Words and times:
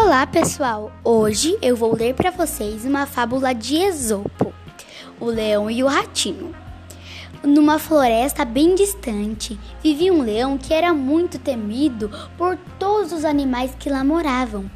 Olá, 0.00 0.24
pessoal! 0.28 0.92
Hoje 1.02 1.58
eu 1.60 1.74
vou 1.74 1.92
ler 1.92 2.14
para 2.14 2.30
vocês 2.30 2.84
uma 2.84 3.04
fábula 3.04 3.52
de 3.52 3.78
Esopo, 3.78 4.54
o 5.18 5.24
leão 5.24 5.68
e 5.68 5.82
o 5.82 5.88
ratinho. 5.88 6.54
Numa 7.42 7.80
floresta 7.80 8.44
bem 8.44 8.76
distante, 8.76 9.58
vivia 9.82 10.14
um 10.14 10.22
leão 10.22 10.56
que 10.56 10.72
era 10.72 10.94
muito 10.94 11.36
temido 11.36 12.08
por 12.38 12.56
todos 12.78 13.12
os 13.12 13.24
animais 13.24 13.74
que 13.76 13.90
lá 13.90 14.04
moravam. 14.04 14.70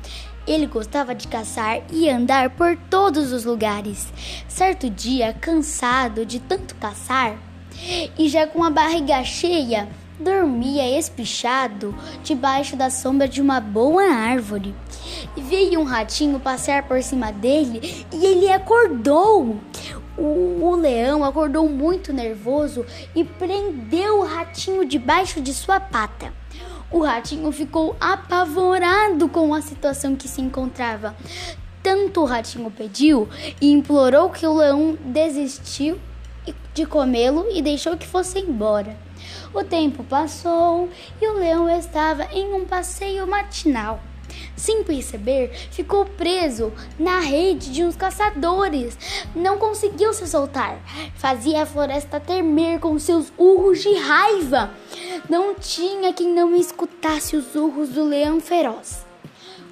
Ele 0.45 0.67
gostava 0.67 1.15
de 1.15 1.29
caçar 1.29 1.83
e 1.93 2.11
andar 2.11 2.51
por 2.51 2.77
todos 2.91 3.31
os 3.31 3.45
lugares. 3.45 4.13
Certo 4.49 4.91
dia, 4.91 5.33
cansado 5.41 6.27
de 6.27 6.41
tanto 6.41 6.75
caçar 6.75 7.39
e 8.19 8.29
já 8.29 8.45
com 8.47 8.65
a 8.65 8.71
barriga 8.71 9.23
cheia, 9.23 9.89
dormia 10.19 10.99
espichado 10.99 11.95
debaixo 12.23 12.77
da 12.77 12.91
sombra 12.91 13.27
de 13.29 13.41
uma 13.41 13.61
boa 13.61 14.05
árvore. 14.05 14.75
Veio 15.37 15.81
um 15.81 15.85
ratinho 15.85 16.39
passear 16.39 16.85
por 16.85 17.03
cima 17.03 17.33
dele 17.33 18.07
e 18.13 18.25
ele 18.25 18.51
acordou. 18.51 19.59
O, 20.17 20.23
o, 20.23 20.77
leão 20.77 21.25
acordou 21.25 21.69
muito 21.69 22.13
nervoso 22.13 22.85
e 23.15 23.25
prendeu 23.25 24.21
o 24.21 24.25
ratinho 24.25 24.85
debaixo 24.85 25.41
de 25.41 25.55
sua 25.55 25.81
pata. 25.81 26.33
O 26.91 27.01
ratinho 27.01 27.51
ficou 27.51 27.97
apavorado 27.99 29.27
com 29.29 29.55
a 29.55 29.63
situação 29.63 30.15
que 30.15 30.29
se 30.29 30.43
encontrava. 30.43 31.17
Tanto 31.83 32.21
o 32.21 32.27
ratinho 32.27 32.71
pediu 32.71 33.29
e 33.61 33.73
implorou 33.73 34.29
que 34.29 34.47
o 34.47 34.55
leão 34.55 34.97
desistiu 35.03 35.99
de 36.75 36.87
comê-lo 36.87 37.47
e 37.53 37.63
deixou 37.63 37.97
que 37.97 38.07
fosse 38.07 38.39
embora. 38.39 38.97
O 39.55 39.63
tempo 39.63 40.03
passou 40.05 40.89
e 41.21 41.27
o 41.27 41.35
leão 41.35 41.69
estava 41.69 42.25
em 42.33 42.53
um 42.55 42.65
passeio 42.65 43.27
matinal. 43.27 44.01
Sem 44.57 44.83
perceber, 44.83 45.51
ficou 45.71 46.07
preso 46.07 46.73
na 46.99 47.21
rede 47.21 47.71
de 47.71 47.85
uns 47.85 47.97
caçadores. 47.97 48.97
Não 49.35 49.59
conseguiu 49.59 50.13
se 50.15 50.27
soltar. 50.27 50.79
Fazia 51.17 51.63
a 51.63 51.67
floresta 51.67 52.19
tremer 52.19 52.81
com 52.81 52.99
seus 52.99 53.33
urros 53.37 53.83
de 53.83 53.95
raiva. 53.95 54.71
Não 55.29 55.55
tinha 55.55 56.13
quem 56.13 56.29
não 56.29 56.55
escutasse 56.57 57.37
os 57.37 57.55
urros 57.55 57.91
do 57.91 58.05
leão 58.05 58.41
feroz. 58.41 59.05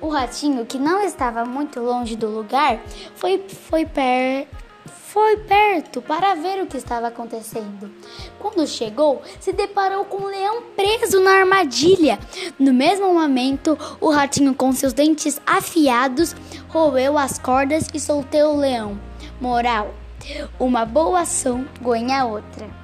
O 0.01 0.09
ratinho, 0.09 0.65
que 0.65 0.79
não 0.79 1.03
estava 1.03 1.45
muito 1.45 1.79
longe 1.81 2.17
do 2.17 2.29
lugar, 2.29 2.81
foi, 3.17 3.39
foi 3.49 3.85
perto 3.85 4.60
foi 4.87 5.39
perto 5.39 6.01
para 6.01 6.35
ver 6.35 6.63
o 6.63 6.67
que 6.67 6.77
estava 6.77 7.09
acontecendo. 7.09 7.91
Quando 8.39 8.67
chegou, 8.67 9.23
se 9.41 9.53
deparou 9.53 10.05
com 10.05 10.19
um 10.19 10.27
leão 10.27 10.63
preso 10.77 11.21
na 11.21 11.33
armadilha. 11.33 12.19
No 12.59 12.73
mesmo 12.73 13.13
momento, 13.13 13.77
o 14.01 14.11
ratinho, 14.11 14.55
com 14.55 14.73
seus 14.73 14.93
dentes 14.93 15.41
afiados, 15.47 16.35
roeu 16.69 17.19
as 17.19 17.39
cordas 17.39 17.89
e 17.93 17.99
soltou 17.99 18.55
o 18.55 18.59
leão. 18.59 18.99
Moral: 19.41 19.95
uma 20.59 20.85
boa 20.85 21.21
ação 21.21 21.67
ganha 21.81 22.25
outra. 22.25 22.80